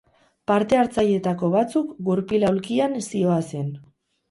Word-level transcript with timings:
Parte-hartzaileetako 0.51 1.51
batzuk 1.57 1.93
gurpil-aulkian 2.09 2.99
zihoazen. 3.05 3.73